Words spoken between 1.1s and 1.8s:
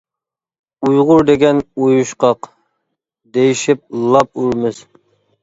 دېگەن